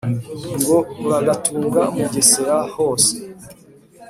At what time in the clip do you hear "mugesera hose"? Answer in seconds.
1.95-3.11